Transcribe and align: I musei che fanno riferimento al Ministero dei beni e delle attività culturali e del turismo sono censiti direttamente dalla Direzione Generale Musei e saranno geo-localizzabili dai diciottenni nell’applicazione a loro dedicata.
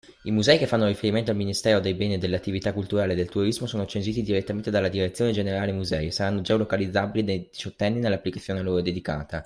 I 0.23 0.31
musei 0.31 0.57
che 0.57 0.65
fanno 0.65 0.87
riferimento 0.87 1.29
al 1.29 1.37
Ministero 1.37 1.79
dei 1.79 1.93
beni 1.93 2.15
e 2.15 2.17
delle 2.17 2.35
attività 2.35 2.73
culturali 2.73 3.11
e 3.11 3.15
del 3.15 3.29
turismo 3.29 3.67
sono 3.67 3.85
censiti 3.85 4.23
direttamente 4.23 4.71
dalla 4.71 4.87
Direzione 4.87 5.31
Generale 5.31 5.73
Musei 5.73 6.07
e 6.07 6.11
saranno 6.11 6.41
geo-localizzabili 6.41 7.23
dai 7.23 7.47
diciottenni 7.51 7.99
nell’applicazione 7.99 8.61
a 8.61 8.63
loro 8.63 8.81
dedicata. 8.81 9.39